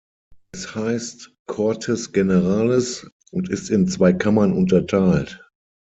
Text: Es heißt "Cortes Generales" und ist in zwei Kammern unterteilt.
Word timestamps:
Es 0.51 0.73
heißt 0.73 1.31
"Cortes 1.45 2.11
Generales" 2.11 3.07
und 3.29 3.49
ist 3.49 3.69
in 3.69 3.87
zwei 3.87 4.13
Kammern 4.13 4.51
unterteilt. 4.51 5.39